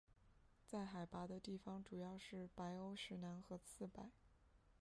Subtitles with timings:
[0.65, 4.09] 在海拔的地方主要是白欧石楠和刺柏。